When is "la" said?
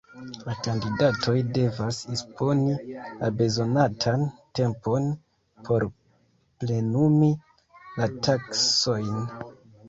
0.45-0.53, 3.19-3.29, 8.01-8.09